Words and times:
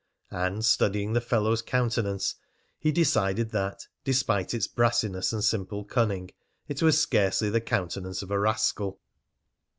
And 0.31 0.65
studying 0.65 1.13
the 1.13 1.21
fellow's 1.21 1.61
countenance, 1.61 2.33
he 2.79 2.91
decided 2.91 3.51
that, 3.51 3.85
despite 4.03 4.51
its 4.51 4.67
brassiness 4.67 5.31
and 5.31 5.43
simple 5.43 5.83
cunning, 5.85 6.31
it 6.67 6.81
was 6.81 6.99
scarcely 6.99 7.51
the 7.51 7.61
countenance 7.61 8.23
of 8.23 8.31
a 8.31 8.39
rascal. 8.39 8.99